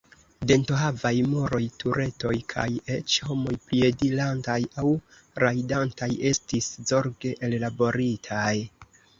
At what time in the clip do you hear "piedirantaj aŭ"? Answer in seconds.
3.67-4.89